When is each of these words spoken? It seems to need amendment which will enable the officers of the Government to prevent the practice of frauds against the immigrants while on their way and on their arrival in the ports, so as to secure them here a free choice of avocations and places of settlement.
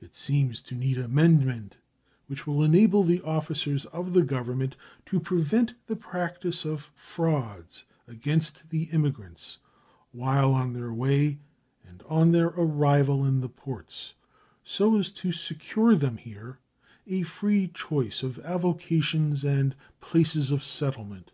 It 0.00 0.14
seems 0.16 0.62
to 0.62 0.74
need 0.74 0.96
amendment 0.96 1.76
which 2.26 2.46
will 2.46 2.64
enable 2.64 3.02
the 3.04 3.20
officers 3.20 3.84
of 3.84 4.14
the 4.14 4.22
Government 4.22 4.76
to 5.04 5.20
prevent 5.20 5.74
the 5.88 5.94
practice 5.94 6.64
of 6.64 6.90
frauds 6.94 7.84
against 8.06 8.70
the 8.70 8.84
immigrants 8.84 9.58
while 10.10 10.54
on 10.54 10.72
their 10.72 10.90
way 10.90 11.40
and 11.86 12.02
on 12.08 12.32
their 12.32 12.46
arrival 12.48 13.26
in 13.26 13.42
the 13.42 13.50
ports, 13.50 14.14
so 14.64 14.96
as 14.96 15.10
to 15.10 15.32
secure 15.32 15.94
them 15.94 16.16
here 16.16 16.60
a 17.06 17.20
free 17.24 17.68
choice 17.74 18.22
of 18.22 18.38
avocations 18.38 19.44
and 19.44 19.76
places 20.00 20.50
of 20.50 20.64
settlement. 20.64 21.30